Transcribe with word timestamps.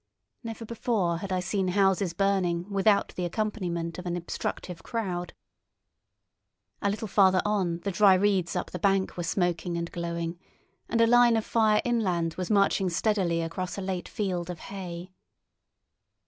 Never 0.43 0.65
before 0.65 1.17
had 1.17 1.31
I 1.31 1.39
seen 1.41 1.67
houses 1.67 2.13
burning 2.15 2.67
without 2.71 3.09
the 3.13 3.23
accompaniment 3.23 3.99
of 3.99 4.07
an 4.07 4.17
obstructive 4.17 4.81
crowd. 4.81 5.35
A 6.81 6.89
little 6.89 7.07
farther 7.07 7.39
on 7.45 7.81
the 7.81 7.91
dry 7.91 8.15
reeds 8.15 8.55
up 8.55 8.71
the 8.71 8.79
bank 8.79 9.15
were 9.15 9.21
smoking 9.21 9.77
and 9.77 9.91
glowing, 9.91 10.39
and 10.89 11.01
a 11.01 11.05
line 11.05 11.37
of 11.37 11.45
fire 11.45 11.83
inland 11.85 12.33
was 12.33 12.49
marching 12.49 12.89
steadily 12.89 13.43
across 13.43 13.77
a 13.77 13.81
late 13.83 14.09
field 14.09 14.49
of 14.49 14.57
hay. 14.73 15.11